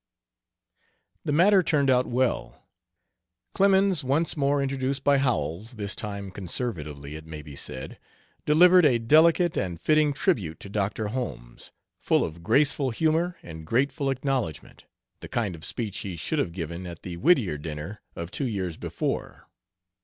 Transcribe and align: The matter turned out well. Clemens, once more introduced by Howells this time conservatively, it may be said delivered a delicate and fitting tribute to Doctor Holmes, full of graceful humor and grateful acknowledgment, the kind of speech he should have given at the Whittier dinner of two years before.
The 1.25 1.31
matter 1.31 1.61
turned 1.61 1.91
out 1.91 2.07
well. 2.07 2.65
Clemens, 3.53 4.03
once 4.03 4.35
more 4.35 4.59
introduced 4.63 5.03
by 5.03 5.19
Howells 5.19 5.73
this 5.73 5.95
time 5.95 6.31
conservatively, 6.31 7.15
it 7.15 7.27
may 7.27 7.43
be 7.43 7.55
said 7.55 7.99
delivered 8.43 8.83
a 8.83 8.97
delicate 8.97 9.55
and 9.55 9.79
fitting 9.79 10.11
tribute 10.11 10.59
to 10.61 10.69
Doctor 10.71 11.09
Holmes, 11.09 11.71
full 11.99 12.23
of 12.25 12.41
graceful 12.41 12.89
humor 12.89 13.37
and 13.43 13.63
grateful 13.63 14.09
acknowledgment, 14.09 14.85
the 15.19 15.29
kind 15.29 15.53
of 15.53 15.63
speech 15.63 15.99
he 15.99 16.15
should 16.17 16.39
have 16.39 16.51
given 16.51 16.87
at 16.87 17.03
the 17.03 17.17
Whittier 17.17 17.59
dinner 17.59 18.01
of 18.15 18.31
two 18.31 18.47
years 18.47 18.77
before. 18.77 19.45